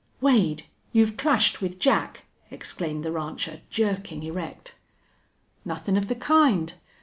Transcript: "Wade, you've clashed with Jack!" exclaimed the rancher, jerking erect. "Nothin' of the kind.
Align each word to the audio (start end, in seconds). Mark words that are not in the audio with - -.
"Wade, 0.19 0.63
you've 0.93 1.15
clashed 1.15 1.61
with 1.61 1.77
Jack!" 1.77 2.25
exclaimed 2.49 3.05
the 3.05 3.11
rancher, 3.11 3.61
jerking 3.69 4.23
erect. 4.23 4.73
"Nothin' 5.63 5.95
of 5.95 6.07
the 6.07 6.15
kind. 6.15 6.73